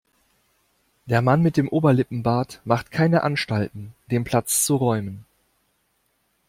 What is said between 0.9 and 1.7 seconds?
Der Mann mit